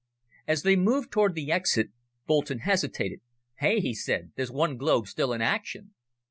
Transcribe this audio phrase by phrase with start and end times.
[0.47, 1.91] As they moved toward the exit,
[2.25, 3.21] Boulton hesitated.
[3.59, 5.93] "Hey," he said, "there's one globe still in action!"